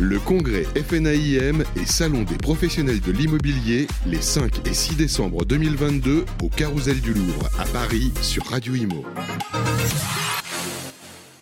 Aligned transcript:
Le 0.00 0.20
congrès 0.20 0.62
FNAIM 0.62 1.64
et 1.74 1.84
Salon 1.84 2.22
des 2.22 2.36
professionnels 2.36 3.00
de 3.00 3.10
l'immobilier 3.10 3.88
les 4.06 4.20
5 4.20 4.64
et 4.68 4.72
6 4.72 4.96
décembre 4.96 5.44
2022 5.44 6.24
au 6.40 6.48
Carousel 6.48 7.00
du 7.00 7.12
Louvre 7.12 7.48
à 7.58 7.64
Paris 7.64 8.12
sur 8.22 8.44
Radio 8.44 8.76
Imo. 8.76 9.04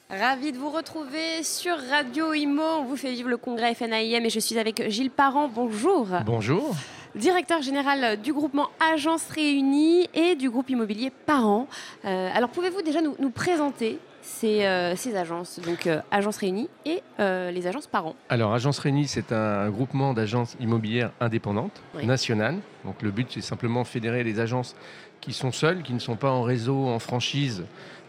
Ravi 0.08 0.52
de 0.52 0.56
vous 0.56 0.70
retrouver 0.70 1.42
sur 1.42 1.76
Radio 1.90 2.32
Imo. 2.32 2.62
On 2.80 2.84
vous 2.84 2.96
fait 2.96 3.12
vivre 3.12 3.28
le 3.28 3.36
congrès 3.36 3.74
FNAIM 3.74 4.24
et 4.24 4.30
je 4.30 4.40
suis 4.40 4.58
avec 4.58 4.88
Gilles 4.88 5.10
Parent. 5.10 5.48
Bonjour. 5.54 6.08
Bonjour. 6.24 6.74
Directeur 7.14 7.60
général 7.60 8.18
du 8.22 8.32
groupement 8.32 8.70
Agence 8.80 9.26
Réunie 9.28 10.08
et 10.14 10.34
du 10.34 10.48
groupe 10.48 10.70
immobilier 10.70 11.12
Parent. 11.26 11.68
Euh, 12.06 12.30
alors 12.34 12.48
pouvez-vous 12.48 12.80
déjà 12.80 13.02
nous, 13.02 13.16
nous 13.18 13.30
présenter 13.30 13.98
ces, 14.26 14.66
euh, 14.66 14.96
ces, 14.96 15.16
agences, 15.16 15.60
donc 15.60 15.86
euh, 15.86 16.00
Agences 16.10 16.38
Réunies 16.38 16.68
et 16.84 17.02
euh, 17.20 17.50
les 17.50 17.66
agences 17.66 17.86
Parent 17.86 18.16
Alors 18.28 18.52
Agence 18.52 18.78
Réunie, 18.80 19.06
c'est 19.06 19.32
un 19.32 19.70
groupement 19.70 20.12
d'agences 20.14 20.56
immobilières 20.60 21.12
indépendantes, 21.20 21.80
oui. 21.94 22.06
nationales. 22.06 22.56
Donc 22.86 23.02
le 23.02 23.10
but, 23.10 23.28
c'est 23.30 23.42
simplement 23.42 23.84
fédérer 23.84 24.24
les 24.24 24.40
agences 24.40 24.74
qui 25.20 25.32
sont 25.32 25.52
seules, 25.52 25.82
qui 25.82 25.92
ne 25.92 25.98
sont 25.98 26.16
pas 26.16 26.30
en 26.30 26.42
réseau, 26.42 26.86
en 26.86 26.98
franchise, 26.98 27.64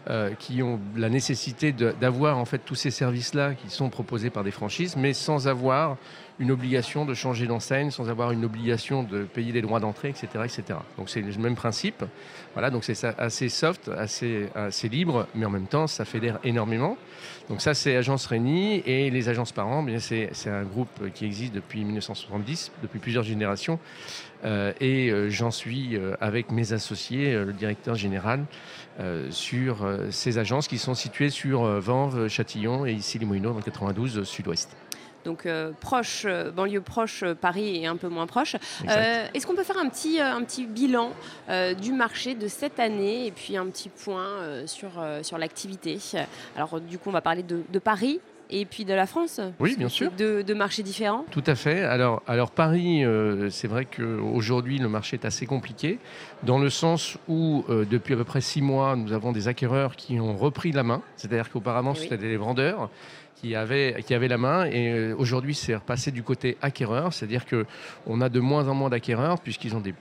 euh, 0.08 0.30
qui 0.38 0.62
ont 0.62 0.80
la 0.96 1.10
nécessité 1.10 1.72
d'avoir 1.72 2.38
en 2.38 2.46
fait 2.46 2.60
tous 2.64 2.76
ces 2.76 2.90
services-là 2.90 3.52
qui 3.52 3.68
sont 3.68 3.90
proposés 3.90 4.30
par 4.30 4.42
des 4.42 4.50
franchises, 4.50 4.96
mais 4.96 5.12
sans 5.12 5.48
avoir 5.48 5.98
une 6.38 6.50
obligation 6.50 7.04
de 7.04 7.12
changer 7.12 7.46
d'enseigne, 7.46 7.90
sans 7.90 8.08
avoir 8.08 8.30
une 8.30 8.44
obligation 8.44 9.02
de 9.02 9.24
payer 9.24 9.52
des 9.52 9.60
droits 9.60 9.80
d'entrée, 9.80 10.08
etc., 10.08 10.28
etc. 10.44 10.78
Donc 10.96 11.10
c'est 11.10 11.20
le 11.20 11.36
même 11.36 11.56
principe. 11.56 12.04
Voilà, 12.54 12.70
donc 12.70 12.84
c'est 12.84 13.04
assez 13.18 13.48
soft, 13.48 13.88
assez, 13.88 14.48
assez 14.54 14.88
libre, 14.88 15.26
mais 15.34 15.44
en 15.44 15.50
même 15.50 15.66
temps 15.66 15.86
ça 15.86 16.04
fédère 16.04 16.38
énormément. 16.42 16.96
Donc 17.50 17.60
ça 17.60 17.74
c'est 17.74 17.96
Agence 17.96 18.24
Réunie 18.26 18.82
et 18.86 19.10
les 19.10 19.28
agences 19.28 19.52
parents, 19.52 19.84
c'est 19.98 20.30
un 20.46 20.62
groupe 20.62 21.12
qui 21.12 21.26
existe 21.26 21.52
depuis 21.52 21.84
1970, 21.84 22.72
depuis 22.82 22.98
plusieurs 22.98 23.24
générations. 23.24 23.78
Euh, 24.44 24.67
et 24.80 25.10
euh, 25.10 25.30
j'en 25.30 25.50
suis 25.50 25.96
euh, 25.96 26.14
avec 26.20 26.50
mes 26.50 26.72
associés, 26.72 27.32
le 27.34 27.52
directeur 27.52 27.94
général, 27.94 28.44
sur 29.30 29.88
ces 30.10 30.38
agences 30.38 30.66
qui 30.66 30.76
sont 30.76 30.96
situées 30.96 31.30
sur 31.30 31.62
Vanves, 31.80 32.26
Châtillon 32.26 32.84
et 32.84 32.92
ici 32.92 33.20
les 33.20 33.26
Moulineaux 33.26 33.50
dans 33.50 33.58
le 33.58 33.62
92 33.62 34.24
sud-ouest. 34.24 34.76
Donc 35.28 35.44
euh, 35.44 35.72
proche, 35.78 36.22
euh, 36.24 36.50
banlieue 36.50 36.80
proche, 36.80 37.22
euh, 37.22 37.34
Paris 37.34 37.82
et 37.82 37.86
un 37.86 37.96
peu 37.96 38.08
moins 38.08 38.26
proche. 38.26 38.56
Est-ce 38.86 39.46
qu'on 39.46 39.54
peut 39.54 39.62
faire 39.62 39.78
un 39.78 39.88
petit, 39.88 40.20
un 40.20 40.42
petit 40.42 40.66
bilan 40.66 41.12
du 41.80 41.92
marché 41.92 42.34
de 42.34 42.48
cette 42.48 42.80
année 42.80 43.26
et 43.26 43.30
puis 43.30 43.56
un 43.56 43.66
petit 43.66 43.88
point 43.88 44.66
sur, 44.66 44.90
sur 45.22 45.38
l'activité? 45.38 45.98
Alors 46.56 46.80
du 46.80 46.98
coup, 46.98 47.10
on 47.10 47.12
va 47.12 47.20
parler 47.20 47.42
de, 47.42 47.62
de 47.68 47.78
Paris, 47.78 48.20
et 48.50 48.64
puis 48.64 48.84
de 48.84 48.94
la 48.94 49.06
France 49.06 49.40
Oui, 49.60 49.76
bien 49.76 49.88
sûr. 49.88 50.10
De, 50.12 50.42
de, 50.42 50.54
marchés 50.54 50.82
différents 50.82 51.24
Tout 51.30 51.44
à 51.46 51.54
fait. 51.54 51.82
Alors, 51.82 52.22
alors 52.26 52.50
Paris, 52.50 53.04
euh, 53.04 53.50
c'est 53.50 53.68
vrai 53.68 53.84
qu'aujourd'hui, 53.84 54.78
le 54.78 54.88
marché 54.88 55.18
est 55.20 55.24
assez 55.24 55.46
compliqué, 55.46 55.98
dans 56.42 56.58
le 56.58 56.70
sens 56.70 57.18
où, 57.28 57.64
euh, 57.68 57.84
depuis 57.84 58.14
à 58.14 58.16
peu 58.16 58.24
près 58.24 58.40
six 58.40 58.62
mois, 58.62 58.96
nous 58.96 59.12
avons 59.12 59.32
des 59.32 59.48
acquéreurs 59.48 59.96
qui 59.96 60.18
ont 60.20 60.36
repris 60.36 60.72
la 60.72 60.82
main. 60.82 61.02
C'est-à-dire 61.16 61.50
qu'auparavant, 61.50 61.92
oui. 61.92 61.98
c'était 62.00 62.16
des 62.16 62.36
vendeurs 62.36 62.90
qui 63.40 63.54
avaient, 63.54 64.02
qui 64.04 64.14
avaient 64.14 64.28
la 64.28 64.38
main, 64.38 64.64
et 64.64 64.88
euh, 64.90 65.14
aujourd'hui, 65.16 65.54
c'est 65.54 65.74
repassé 65.74 66.10
du 66.10 66.22
côté 66.22 66.56
acquéreur. 66.60 67.12
C'est-à-dire 67.12 67.44
qu'on 67.46 68.20
a 68.20 68.28
de 68.28 68.40
moins 68.40 68.68
en 68.68 68.74
moins 68.74 68.90
d'acquéreurs, 68.90 69.40
puisqu'ils 69.40 69.76
ont 69.76 69.80
des 69.80 69.94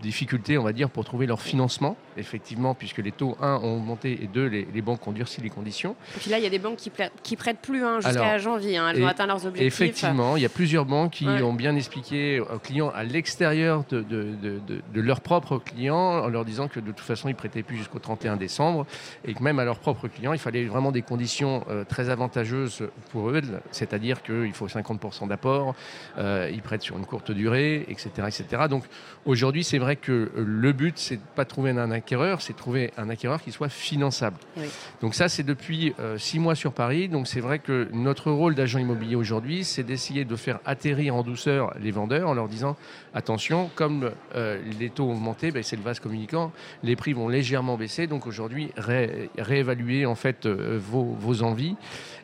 difficultés, 0.00 0.58
on 0.58 0.62
va 0.62 0.72
dire, 0.72 0.90
pour 0.90 1.04
trouver 1.04 1.26
leur 1.26 1.40
financement, 1.40 1.96
effectivement, 2.16 2.74
puisque 2.74 2.98
les 2.98 3.12
taux, 3.12 3.36
1, 3.40 3.56
ont 3.56 3.76
augmenté 3.76 4.22
et 4.22 4.26
2, 4.26 4.46
les, 4.46 4.68
les, 4.72 4.82
banques 4.82 5.06
ont 5.06 5.12
durci 5.12 5.40
les 5.40 5.50
conditions. 5.50 5.96
Et 6.16 6.20
puis 6.20 6.30
là, 6.30 6.38
il 6.38 6.44
y 6.44 6.46
a 6.46 6.50
des 6.50 6.58
banques 6.58 6.76
qui, 6.76 6.90
qui 7.22 7.36
prêtent 7.36 7.60
plus 7.60 7.84
hein, 7.84 8.00
jusqu'à 8.00 8.38
janvier, 8.38 8.76
hein, 8.76 8.90
elles 8.90 9.02
ont 9.02 9.06
atteint 9.06 9.26
leurs 9.26 9.46
objectifs. 9.46 9.80
Effectivement, 9.80 10.36
il 10.36 10.42
y 10.42 10.46
a 10.46 10.50
plusieurs 10.50 10.84
banques 10.84 11.12
qui 11.12 11.26
ouais. 11.26 11.42
ont 11.42 11.54
bien 11.54 11.76
expliqué 11.76 12.40
aux 12.40 12.58
clients 12.58 12.90
à 12.94 13.04
l'extérieur 13.04 13.84
de, 13.90 14.02
de, 14.02 14.34
de, 14.42 14.60
de, 14.92 15.00
leurs 15.00 15.20
propres 15.20 15.58
clients, 15.58 16.24
en 16.24 16.28
leur 16.28 16.44
disant 16.44 16.68
que 16.68 16.80
de 16.80 16.86
toute 16.92 17.00
façon, 17.00 17.28
ils 17.28 17.34
prêtaient 17.34 17.62
plus 17.62 17.76
jusqu'au 17.76 17.98
31 17.98 18.36
décembre, 18.36 18.86
et 19.24 19.34
que 19.34 19.42
même 19.42 19.58
à 19.58 19.64
leurs 19.64 19.78
propres 19.78 20.08
clients, 20.08 20.32
il 20.32 20.38
fallait 20.38 20.64
vraiment 20.64 20.92
des 20.92 21.02
conditions 21.02 21.64
euh, 21.70 21.84
très 21.84 22.10
avantageuses 22.10 22.88
pour 23.10 23.30
eux, 23.30 23.40
c'est-à-dire 23.70 24.22
qu'il 24.22 24.52
faut 24.52 24.66
50% 24.66 25.28
d'apport, 25.28 25.74
euh, 26.18 26.50
ils 26.52 26.62
prêtent 26.62 26.82
sur 26.82 26.96
une 26.96 27.06
courte 27.06 27.30
durée, 27.30 27.86
etc. 27.88 28.10
etc. 28.26 28.64
Donc 28.68 28.84
aujourd'hui, 29.24 29.64
c'est 29.64 29.78
vrai 29.84 29.96
que 29.96 30.32
le 30.34 30.72
but, 30.72 30.98
c'est 30.98 31.20
pas 31.20 31.44
de 31.44 31.48
trouver 31.48 31.70
un 31.70 31.90
acquéreur, 31.90 32.40
c'est 32.40 32.54
de 32.54 32.58
trouver 32.58 32.90
un 32.96 33.10
acquéreur 33.10 33.42
qui 33.42 33.52
soit 33.52 33.68
finançable. 33.68 34.36
Oui. 34.56 34.64
Donc 35.00 35.14
ça, 35.14 35.28
c'est 35.28 35.42
depuis 35.42 35.94
euh, 36.00 36.18
six 36.18 36.38
mois 36.38 36.54
sur 36.54 36.72
Paris. 36.72 37.08
Donc 37.08 37.28
c'est 37.28 37.40
vrai 37.40 37.58
que 37.58 37.88
notre 37.92 38.30
rôle 38.30 38.54
d'agent 38.54 38.78
immobilier 38.78 39.14
aujourd'hui, 39.14 39.62
c'est 39.64 39.82
d'essayer 39.82 40.24
de 40.24 40.36
faire 40.36 40.58
atterrir 40.64 41.14
en 41.14 41.22
douceur 41.22 41.74
les 41.80 41.90
vendeurs 41.90 42.28
en 42.28 42.34
leur 42.34 42.48
disant 42.48 42.76
attention, 43.14 43.70
comme 43.74 44.10
euh, 44.34 44.60
les 44.78 44.90
taux 44.90 45.04
ont 45.04 45.12
augmenté, 45.12 45.50
ben, 45.50 45.62
c'est 45.62 45.76
le 45.76 45.82
vase 45.82 46.00
communicant, 46.00 46.52
les 46.82 46.96
prix 46.96 47.12
vont 47.12 47.28
légèrement 47.28 47.76
baisser. 47.76 48.06
Donc 48.06 48.26
aujourd'hui, 48.26 48.70
ré 48.76 49.30
réévaluer 49.38 50.06
en 50.06 50.14
fait 50.14 50.46
euh, 50.46 50.78
vos, 50.80 51.04
vos, 51.04 51.42
envies 51.42 51.76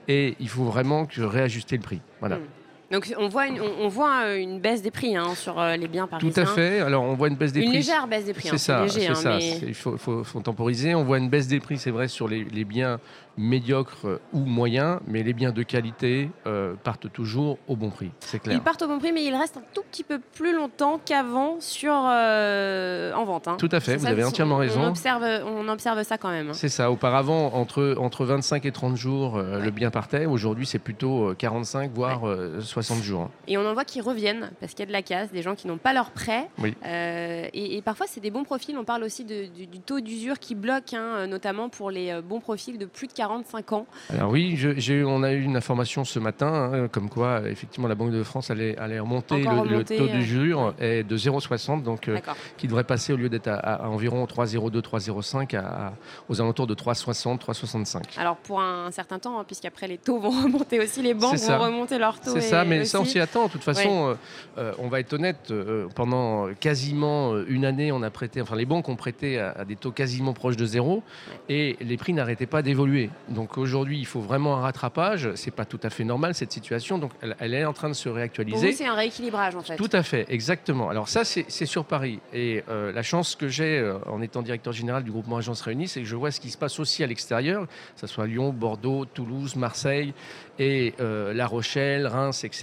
et 0.08 0.36
il 0.40 0.48
faut 0.48 0.64
vraiment 0.64 1.04
que 1.04 1.20
réajuster 1.20 1.76
le 1.76 1.82
prix. 1.82 2.00
Voilà. 2.20 2.36
Mmh. 2.36 2.59
Donc 2.90 3.12
on 3.18 3.28
voit 3.28 3.46
une, 3.46 3.60
on, 3.60 3.84
on 3.84 3.88
voit 3.88 4.24
euh, 4.24 4.36
une 4.36 4.58
baisse 4.58 4.82
des 4.82 4.90
prix 4.90 5.16
hein, 5.16 5.34
sur 5.36 5.60
euh, 5.60 5.76
les 5.76 5.86
biens 5.86 6.08
parisiens. 6.08 6.32
Tout 6.32 6.40
à 6.40 6.46
fait. 6.46 6.80
Alors 6.80 7.04
on 7.04 7.14
voit 7.14 7.28
une 7.28 7.36
baisse 7.36 7.52
des 7.52 7.60
une 7.60 7.66
prix. 7.66 7.76
Une 7.76 7.80
légère 7.80 8.08
baisse 8.08 8.24
des 8.24 8.34
prix. 8.34 8.48
C'est 8.48 8.54
hein, 8.54 8.58
ça. 8.58 8.88
C'est 8.88 9.06
hein, 9.06 9.14
ça. 9.14 9.36
Mais... 9.36 9.58
Il 9.62 9.74
faut, 9.74 9.96
faut, 9.96 10.24
faut, 10.24 10.40
temporiser. 10.40 10.94
On 10.94 11.04
voit 11.04 11.18
une 11.18 11.28
baisse 11.28 11.46
des 11.46 11.60
prix, 11.60 11.78
c'est 11.78 11.92
vrai, 11.92 12.08
sur 12.08 12.26
les, 12.26 12.42
les, 12.44 12.64
biens 12.64 12.98
médiocres 13.36 14.06
ou 14.32 14.40
moyens, 14.40 15.00
mais 15.06 15.22
les 15.22 15.32
biens 15.32 15.52
de 15.52 15.62
qualité 15.62 16.30
euh, 16.46 16.74
partent 16.82 17.10
toujours 17.12 17.58
au 17.68 17.76
bon 17.76 17.90
prix. 17.90 18.10
C'est 18.20 18.40
clair. 18.40 18.56
Ils 18.56 18.60
partent 18.62 18.82
au 18.82 18.88
bon 18.88 18.98
prix, 18.98 19.12
mais 19.12 19.24
ils 19.24 19.34
restent 19.34 19.56
un 19.56 19.62
tout 19.72 19.82
petit 19.90 20.04
peu 20.04 20.18
plus 20.18 20.54
longtemps 20.54 21.00
qu'avant 21.04 21.56
sur 21.60 21.94
euh, 21.94 23.12
en 23.14 23.24
vente. 23.24 23.48
Tout 23.58 23.68
à 23.72 23.80
fait. 23.80 23.96
Vous 23.96 24.04
ça, 24.04 24.10
avez 24.10 24.24
entièrement 24.24 24.56
raison. 24.56 24.82
On 24.82 24.88
observe, 24.88 25.24
on 25.46 25.68
observe 25.68 26.02
ça 26.02 26.18
quand 26.18 26.30
même. 26.30 26.52
C'est 26.52 26.68
ça. 26.68 26.90
Auparavant, 26.90 27.54
entre 27.54 27.94
entre 27.98 28.24
25 28.24 28.66
et 28.66 28.72
30 28.72 28.96
jours, 28.96 29.36
euh, 29.36 29.58
Ouais. 29.58 29.64
le 29.64 29.70
bien 29.70 29.90
partait. 29.90 30.26
Aujourd'hui, 30.26 30.66
c'est 30.66 30.78
plutôt 30.78 31.34
45 31.36 31.92
voire 31.92 32.22
Ouais. 32.22 32.36
60 32.60 32.79
jours. 32.82 33.30
Et 33.46 33.56
on 33.58 33.66
en 33.66 33.74
voit 33.74 33.84
qui 33.84 34.00
reviennent 34.00 34.50
parce 34.60 34.72
qu'il 34.72 34.80
y 34.80 34.82
a 34.84 34.86
de 34.86 34.92
la 34.92 35.02
casse, 35.02 35.30
des 35.32 35.42
gens 35.42 35.54
qui 35.54 35.66
n'ont 35.66 35.78
pas 35.78 35.92
leur 35.92 36.10
prêt. 36.10 36.48
Oui. 36.58 36.74
Euh, 36.84 37.46
et, 37.52 37.76
et, 37.76 37.82
parfois, 37.82 38.06
c'est 38.08 38.20
des 38.20 38.30
bons 38.30 38.44
profils. 38.44 38.76
On 38.78 38.84
parle 38.84 39.04
aussi 39.04 39.24
de, 39.24 39.46
du, 39.46 39.66
du, 39.66 39.80
taux 39.80 40.00
d'usure 40.00 40.38
qui 40.38 40.54
bloque, 40.54 40.94
hein, 40.94 41.26
notamment 41.26 41.68
pour 41.68 41.90
les 41.90 42.10
euh, 42.10 42.22
bons 42.22 42.40
profils 42.40 42.78
de 42.78 42.86
plus 42.86 43.06
de 43.06 43.12
45 43.12 43.72
ans. 43.72 43.86
Alors 44.10 44.30
oui, 44.30 44.56
je, 44.56 45.04
on 45.04 45.22
a 45.22 45.32
eu 45.32 45.42
une 45.42 45.56
information 45.56 46.04
ce 46.04 46.18
matin, 46.18 46.70
hein, 46.72 46.88
comme 46.88 47.08
quoi, 47.08 47.42
effectivement, 47.48 47.88
la 47.88 47.94
Banque 47.94 48.12
de 48.12 48.22
France 48.22 48.50
allait, 48.50 48.76
allait 48.78 48.98
remonter, 48.98 49.42
le, 49.42 49.48
remonter 49.48 49.98
le, 49.98 50.06
taux 50.06 50.12
euh... 50.12 50.16
d'usure 50.16 50.74
est 50.78 51.02
de 51.02 51.16
0,60, 51.16 51.82
donc 51.82 52.08
euh, 52.08 52.18
qui 52.56 52.66
devrait 52.66 52.84
passer 52.84 53.12
au 53.12 53.16
lieu 53.16 53.28
d'être 53.28 53.48
à, 53.48 53.54
à, 53.54 53.84
à, 53.84 53.88
environ 53.88 54.24
3,02, 54.24 54.80
3,05 54.80 55.56
à, 55.56 55.92
aux 56.28 56.40
alentours 56.40 56.66
de 56.66 56.74
3,60, 56.74 57.38
3,65. 57.38 58.18
Alors 58.18 58.36
pour 58.36 58.60
un 58.60 58.90
certain 58.90 59.18
temps, 59.18 59.38
hein, 59.38 59.44
puisqu'après 59.44 59.88
les 59.88 59.98
taux 59.98 60.18
vont 60.18 60.30
remonter 60.42 60.80
aussi, 60.80 61.02
les 61.02 61.14
banques 61.14 61.36
vont 61.36 61.58
remonter 61.58 61.98
leurs 61.98 62.20
taux. 62.20 62.32
C'est 62.32 62.40
ça, 62.40 62.64
mais 62.78 62.84
ça 62.84 63.00
on 63.00 63.04
s'y 63.04 63.20
attend. 63.20 63.46
De 63.46 63.52
toute 63.52 63.64
façon, 63.64 64.10
oui. 64.10 64.16
euh, 64.58 64.72
on 64.78 64.88
va 64.88 65.00
être 65.00 65.12
honnête, 65.12 65.50
euh, 65.50 65.86
pendant 65.94 66.48
quasiment 66.54 67.36
une 67.46 67.64
année, 67.64 67.92
on 67.92 68.02
a 68.02 68.10
prêté, 68.10 68.40
enfin 68.40 68.56
les 68.56 68.66
banques 68.66 68.88
ont 68.88 68.96
prêté 68.96 69.38
à, 69.38 69.50
à 69.50 69.64
des 69.64 69.76
taux 69.76 69.90
quasiment 69.92 70.32
proches 70.32 70.56
de 70.56 70.66
zéro, 70.66 71.02
et 71.48 71.76
les 71.80 71.96
prix 71.96 72.12
n'arrêtaient 72.12 72.46
pas 72.46 72.62
d'évoluer. 72.62 73.10
Donc 73.28 73.58
aujourd'hui, 73.58 73.98
il 73.98 74.06
faut 74.06 74.20
vraiment 74.20 74.56
un 74.56 74.60
rattrapage. 74.60 75.30
C'est 75.34 75.50
pas 75.50 75.64
tout 75.64 75.80
à 75.82 75.90
fait 75.90 76.04
normal 76.04 76.34
cette 76.34 76.52
situation, 76.52 76.98
donc 76.98 77.12
elle, 77.22 77.36
elle 77.40 77.54
est 77.54 77.64
en 77.64 77.72
train 77.72 77.88
de 77.88 77.94
se 77.94 78.08
réactualiser. 78.08 78.72
c'est 78.72 78.86
un 78.86 78.94
rééquilibrage 78.94 79.54
en 79.56 79.62
fait. 79.62 79.76
Tout 79.76 79.90
à 79.92 80.02
fait, 80.02 80.26
exactement. 80.28 80.88
Alors 80.88 81.08
ça, 81.08 81.24
c'est 81.24 81.66
sur 81.66 81.84
Paris, 81.84 82.20
et 82.32 82.62
euh, 82.68 82.92
la 82.92 83.02
chance 83.02 83.36
que 83.36 83.48
j'ai 83.48 83.78
euh, 83.78 83.98
en 84.06 84.22
étant 84.22 84.42
directeur 84.42 84.72
général 84.72 85.04
du 85.04 85.10
groupement 85.10 85.36
Agence 85.36 85.60
Réunie, 85.62 85.88
c'est 85.88 86.00
que 86.00 86.06
je 86.06 86.16
vois 86.16 86.30
ce 86.30 86.40
qui 86.40 86.50
se 86.50 86.58
passe 86.58 86.78
aussi 86.80 87.02
à 87.02 87.06
l'extérieur, 87.06 87.66
que 87.66 88.00
ce 88.00 88.06
soit 88.06 88.26
Lyon, 88.26 88.52
Bordeaux, 88.52 89.04
Toulouse, 89.04 89.56
Marseille 89.56 90.12
et 90.58 90.94
euh, 91.00 91.32
La 91.32 91.46
Rochelle, 91.46 92.06
Reims, 92.06 92.44
etc. 92.44 92.59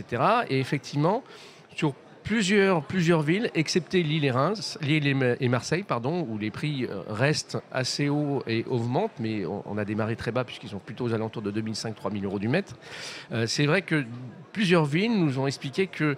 Et 0.50 0.60
effectivement, 0.60 1.24
sur 1.76 1.94
plusieurs, 2.28 3.22
villes, 3.22 3.50
excepté 3.56 4.04
Lille 4.04 4.26
et 4.26 4.32
Reims, 4.32 4.78
Lille 4.82 5.08
et 5.40 5.48
Marseille, 5.48 5.84
pardon, 5.84 6.28
où 6.30 6.38
les 6.38 6.52
prix 6.52 6.86
euh, 6.86 7.02
restent 7.08 7.58
assez 7.72 8.10
hauts 8.10 8.44
et 8.48 8.66
augmentent, 8.70 9.18
mais 9.20 9.46
on 9.46 9.78
a 9.78 9.86
démarré 9.86 10.16
très 10.18 10.32
bas 10.32 10.44
puisqu'ils 10.44 10.70
sont 10.70 10.80
plutôt 10.80 11.06
aux 11.06 11.14
alentours 11.14 11.42
de 11.42 11.52
2005-3000 11.52 12.26
euros 12.26 12.40
du 12.40 12.50
mètre. 12.50 12.76
Euh, 13.32 13.48
c'est 13.48 13.66
vrai 13.66 13.82
que 13.82 14.04
plusieurs 14.52 14.86
villes 14.86 15.18
nous 15.18 15.40
ont 15.40 15.48
expliqué 15.48 15.88
que 15.88 16.18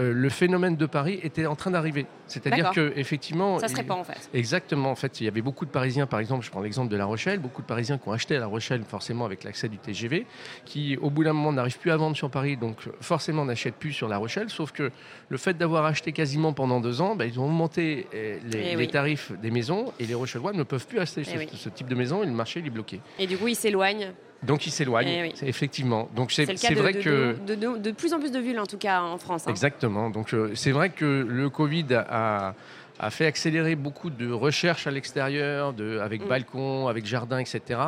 euh, 0.00 0.12
le 0.12 0.28
phénomène 0.28 0.76
de 0.76 0.86
Paris 0.86 1.20
était 1.22 1.46
en 1.46 1.54
train 1.54 1.70
d'arriver. 1.70 2.06
C'est-à-dire 2.26 2.70
que 2.70 2.92
effectivement, 2.96 3.58
ça 3.58 3.68
serait 3.68 3.84
pas 3.84 3.94
en 3.94 4.04
fait. 4.04 4.30
Exactement. 4.34 4.90
En 4.90 4.94
fait, 4.94 5.20
il 5.20 5.24
y 5.24 5.28
avait 5.28 5.42
beaucoup 5.42 5.66
de 5.66 5.70
Parisiens, 5.70 6.06
par 6.06 6.20
exemple, 6.20 6.44
je 6.44 6.50
prends 6.50 6.60
l'exemple 6.60 6.90
de 6.90 6.96
La 6.96 7.04
Rochelle, 7.04 7.38
beaucoup 7.38 7.62
de 7.62 7.66
Parisiens 7.66 7.98
qui 7.98 8.08
ont 8.08 8.12
acheté 8.12 8.36
à 8.36 8.40
La 8.40 8.46
Rochelle, 8.46 8.82
forcément 8.84 9.24
avec 9.24 9.44
l'accès 9.44 9.68
du 9.68 9.78
TGV, 9.78 10.26
qui 10.64 10.96
au 10.96 11.10
bout 11.10 11.24
d'un 11.24 11.32
moment 11.32 11.52
n'arrivent 11.52 11.78
plus 11.78 11.90
à 11.90 11.96
vendre 11.96 12.16
sur 12.16 12.30
Paris, 12.30 12.56
donc 12.56 12.76
forcément 13.00 13.44
n'achètent 13.44 13.76
plus 13.76 13.92
sur 13.92 14.08
La 14.08 14.16
Rochelle. 14.16 14.48
Sauf 14.48 14.72
que 14.72 14.90
le 15.28 15.38
fait 15.38 15.54
d'avoir 15.54 15.84
acheté 15.84 16.12
quasiment 16.12 16.52
pendant 16.52 16.80
deux 16.80 17.00
ans, 17.00 17.16
bah, 17.16 17.26
ils 17.26 17.38
ont 17.38 17.46
augmenté 17.46 18.06
les, 18.12 18.40
les 18.44 18.76
oui. 18.76 18.88
tarifs 18.88 19.32
des 19.40 19.50
maisons 19.50 19.92
et 19.98 20.06
les 20.06 20.14
Rochellois 20.14 20.52
ne 20.52 20.62
peuvent 20.62 20.86
plus 20.86 20.98
acheter 20.98 21.24
ce, 21.24 21.36
oui. 21.36 21.48
ce, 21.52 21.68
type 21.68 21.88
de 21.88 21.94
maison 21.94 22.22
et 22.22 22.26
le 22.26 22.32
marché 22.32 22.60
est 22.60 22.70
bloqué. 22.70 23.00
Et 23.18 23.26
du 23.26 23.36
coup, 23.36 23.48
ils 23.48 23.56
s'éloignent 23.56 24.12
Donc 24.42 24.66
il 24.66 24.70
s'éloigne, 24.70 25.08
eh 25.08 25.48
effectivement. 25.48 26.08
Donc 26.16 26.32
c'est 26.32 26.44
vrai 26.74 26.94
que 26.94 27.36
de, 27.44 27.90
plus 27.90 28.14
en 28.14 28.18
plus 28.18 28.32
de 28.32 28.38
villes 28.38 28.58
en 28.58 28.66
tout 28.66 28.78
cas 28.78 29.02
en 29.02 29.18
France. 29.18 29.46
Hein. 29.46 29.50
Exactement. 29.50 30.10
Donc 30.10 30.32
euh, 30.32 30.52
c'est 30.54 30.72
vrai 30.72 30.90
que 30.90 31.26
le 31.28 31.50
Covid 31.50 31.86
a, 31.94 32.54
a 32.98 33.10
fait 33.10 33.26
accélérer 33.26 33.74
beaucoup 33.76 34.10
de 34.10 34.30
recherches 34.30 34.86
à 34.86 34.90
l'extérieur, 34.90 35.74
avec 36.00 36.24
mm. 36.24 36.28
balcon, 36.28 36.88
avec 36.88 37.06
jardin, 37.06 37.38
etc. 37.38 37.80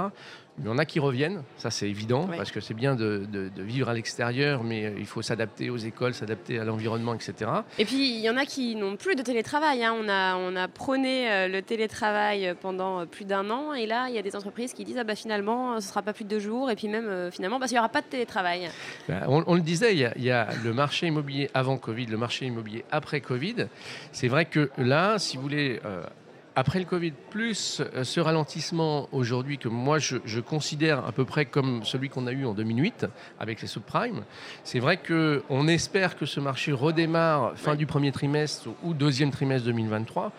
Il 0.58 0.66
y 0.66 0.68
en 0.68 0.76
a 0.76 0.84
qui 0.84 1.00
reviennent, 1.00 1.42
ça 1.56 1.70
c'est 1.70 1.88
évident, 1.88 2.26
parce 2.26 2.52
que 2.52 2.60
c'est 2.60 2.74
bien 2.74 2.94
de, 2.94 3.26
vivre 3.56 3.88
à 3.88 3.94
l'extérieur, 3.94 4.62
mais 4.62 4.84
euh, 4.84 4.94
il 4.98 5.06
faut 5.06 5.22
s'adapter 5.22 5.70
aux 5.70 5.78
écoles, 5.78 6.12
s'adapter 6.12 6.58
à 6.58 6.64
l'environnement, 6.64 7.14
etc. 7.14 7.50
Et 7.78 7.86
puis 7.86 8.14
il 8.14 8.20
y 8.20 8.28
en 8.28 8.36
a 8.36 8.44
qui 8.44 8.76
n'ont 8.76 8.96
plus 8.96 9.14
de 9.14 9.22
télétravail. 9.22 9.82
Hein. 9.82 9.94
On, 9.98 10.08
a, 10.08 10.36
on 10.36 10.54
a 10.54 10.68
prôné 10.68 11.30
euh, 11.30 11.48
le 11.48 11.62
télétravail 11.62 12.54
pendant 12.60 13.00
euh, 13.00 13.04
plus 13.06 13.24
d'un 13.24 13.48
an, 13.48 13.72
et 13.72 13.86
là 13.86 14.06
il 14.10 14.14
y 14.14 14.18
a 14.18 14.22
des 14.22 14.36
entreprises 14.36 14.74
qui 14.74 14.84
disent 14.84 14.98
ah 14.98 15.04
bah 15.04 15.14
finalement 15.14 15.80
ce 15.80 15.88
sera 15.88 16.02
pas 16.02 16.12
plus 16.12 16.24
de 16.24 16.30
deux 16.30 16.38
jours, 16.38 16.70
et 16.70 16.76
puis 16.76 16.88
même 16.88 17.30
finalement 17.30 17.58
parce 17.58 17.70
qu'il 17.70 17.76
n'y 17.76 17.80
aura 17.80 17.88
pas 17.88 18.02
de 18.02 18.06
télétravail. 18.06 18.68
Bah, 19.08 19.22
on, 19.28 19.54
le 19.54 19.62
disait, 19.62 19.94
il 19.94 20.22
y, 20.22 20.30
a, 20.30 20.48
le 20.62 20.74
marché 20.74 21.06
immobilier 21.06 21.48
avant 21.54 21.78
Covid, 21.78 22.06
le 22.06 22.18
marché 22.18 22.44
immobilier 22.46 22.84
après 22.90 23.20
Covid. 23.20 23.68
C'est 24.12 24.28
vrai 24.28 24.44
que 24.44 24.70
là, 24.76 25.18
si 25.18 25.36
vous 25.36 25.42
voulez 25.42 25.80
après 26.54 26.78
le 26.78 26.84
Covid, 26.84 27.12
plus 27.30 27.80
euh, 27.80 28.04
ce 28.04 28.20
ralentissement 28.20 29.08
aujourd'hui 29.12 29.58
que 29.58 29.68
moi 29.68 29.98
je, 29.98 30.40
considère 30.40 31.04
à 31.06 31.12
peu 31.12 31.24
près 31.24 31.46
comme 31.46 31.84
celui 31.84 32.08
qu'on 32.08 32.26
a 32.26 32.32
eu 32.32 32.44
en 32.44 32.52
2008 32.52 33.06
avec 33.40 33.62
les 33.62 33.68
subprimes, 33.68 34.24
c'est 34.64 34.78
vrai 34.78 34.98
qu'on 34.98 35.68
espère 35.68 36.16
que 36.16 36.26
ce 36.26 36.40
marché 36.40 36.72
redémarre 36.72 37.52
fin 37.56 37.74
du 37.74 37.86
premier 37.86 38.12
trimestre 38.12 38.68
ou 38.82 38.92
deuxième 38.92 39.30
trimestre 39.30 39.66
2023 39.66 40.32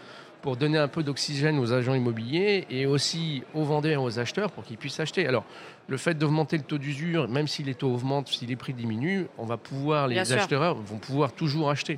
pour 0.44 0.58
donner 0.58 0.78
un 0.78 0.90
peu 0.90 1.04
d'oxygène 1.04 1.58
aux 1.58 1.72
agents 1.72 1.94
immobiliers 1.94 2.68
et 2.70 2.86
aussi 2.86 3.44
aux 3.54 3.64
vendeurs 3.64 3.94
et 3.94 4.06
aux 4.06 4.20
acheteurs 4.20 4.52
pour 4.52 4.66
qu'ils 4.66 4.78
puissent 4.78 5.00
acheter. 5.00 5.26
Alors, 5.26 5.46
le 5.88 5.96
fait 5.96 6.16
d'augmenter 6.16 6.58
le 6.58 6.64
taux 6.64 6.78
d'usure, 6.78 7.30
même 7.30 7.48
si 7.48 7.64
les 7.64 7.76
taux 7.76 7.94
augmentent, 7.94 8.28
si 8.28 8.46
les 8.46 8.58
prix 8.58 8.74
diminuent, 8.74 9.28
on 9.38 9.46
va 9.46 9.56
pouvoir, 9.56 10.10
les 10.10 10.34
acheteurs 10.34 10.76
vont 10.76 10.98
pouvoir 10.98 11.32
toujours 11.32 11.70
acheter. 11.70 11.98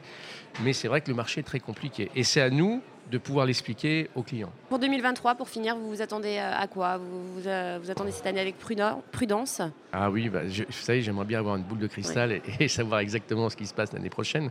Mais 0.64 0.74
c'est 0.74 0.88
vrai 0.88 1.02
que 1.02 1.10
le 1.10 1.16
marché 1.16 1.40
est 1.40 1.44
très 1.44 1.60
compliqué. 1.60 2.12
Et 2.16 2.24
c'est 2.24 2.40
à 2.40 2.52
nous, 2.52 2.84
de 3.12 3.18
pouvoir 3.18 3.46
l'expliquer 3.46 4.10
aux 4.16 4.24
clients. 4.24 4.52
Pour 4.70 4.80
2023, 4.80 5.36
pour 5.36 5.50
finir, 5.50 5.76
vous 5.76 5.90
vous 5.90 6.02
attendez 6.02 6.38
à 6.38 6.68
quoi? 6.68 6.98
Vous, 6.98 7.42
vous, 7.42 7.92
attendez 7.92 8.12
cette 8.12 8.26
année 8.26 8.40
avec 8.40 8.56
prudence? 8.58 9.62
Ah 9.92 10.10
oui, 10.10 10.30
bah, 10.30 10.42
vous 10.44 10.72
savez, 10.72 11.02
j'aimerais 11.02 11.26
bien 11.26 11.40
avoir 11.40 11.56
une 11.56 11.64
boule 11.64 11.80
de 11.80 11.88
cristal 11.88 12.42
et, 12.60 12.68
savoir 12.68 13.00
exactement 13.00 13.50
ce 13.50 13.56
qui 13.56 13.66
se 13.66 13.74
passe 13.74 13.94
l'année 13.94 14.10
prochaine. 14.10 14.50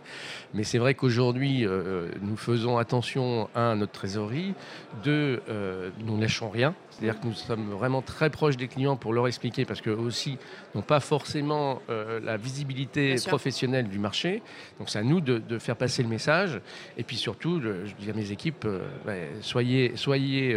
Mais 0.54 0.64
c'est 0.64 0.78
vrai 0.78 0.94
qu'aujourd'hui, 0.94 1.66
euh, 1.66 2.08
nous 2.22 2.36
faisons 2.36 2.78
attention, 2.78 3.48
à 3.54 3.74
notre 3.74 3.92
trésorerie, 3.92 4.54
deux, 5.02 5.42
euh, 5.48 5.90
nous 6.04 6.16
ne 6.16 6.22
lâchons 6.22 6.48
rien. 6.48 6.74
C'est-à-dire 6.94 7.20
que 7.20 7.26
nous 7.26 7.34
sommes 7.34 7.70
vraiment 7.70 8.02
très 8.02 8.30
proches 8.30 8.56
des 8.56 8.68
clients 8.68 8.96
pour 8.96 9.12
leur 9.12 9.26
expliquer, 9.26 9.64
parce 9.64 9.80
qu'eux 9.80 9.96
aussi 9.96 10.38
n'ont 10.74 10.82
pas 10.82 11.00
forcément 11.00 11.82
euh, 11.90 12.20
la 12.20 12.36
visibilité 12.36 13.16
professionnelle 13.26 13.88
du 13.88 13.98
marché. 13.98 14.42
Donc 14.78 14.90
c'est 14.90 14.98
à 14.98 15.02
nous 15.02 15.20
de, 15.20 15.58
faire 15.58 15.76
passer 15.76 16.02
le 16.02 16.08
message. 16.08 16.60
Et 16.96 17.02
puis 17.02 17.16
surtout, 17.16 17.60
je 17.60 17.92
dis 17.98 18.10
à 18.10 18.12
mes 18.12 18.30
équipes, 18.30 18.64
euh, 18.64 19.30
soyez, 19.40 19.92
soyez, 19.96 20.54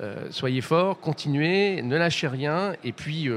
euh, 0.00 0.30
soyez 0.30 0.60
forts, 0.60 1.00
continuez, 1.00 1.82
ne 1.82 1.96
lâchez 1.96 2.28
rien. 2.28 2.74
Et 2.82 2.92
puis 2.92 3.28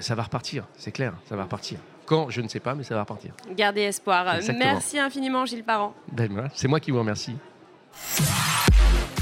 ça 0.00 0.14
va 0.14 0.24
repartir, 0.24 0.64
c'est 0.76 0.92
clair, 0.92 1.14
ça 1.28 1.36
va 1.36 1.44
repartir. 1.44 1.78
Quand, 2.04 2.30
je 2.30 2.40
ne 2.40 2.48
sais 2.48 2.60
pas, 2.60 2.74
mais 2.74 2.84
ça 2.84 2.94
va 2.94 3.00
repartir. 3.00 3.32
Gardez 3.56 3.82
espoir. 3.82 4.38
Merci 4.56 4.98
infiniment, 4.98 5.44
Gilles 5.44 5.64
Parent. 5.64 5.92
Ben, 6.12 6.48
c'est 6.54 6.68
moi 6.68 6.78
qui 6.78 6.92
vous 6.92 7.00
remercie. 7.00 7.34